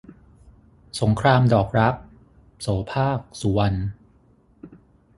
[1.01, 1.95] สงครามดอกรัก-
[2.61, 3.79] โสภาค สุวรรณ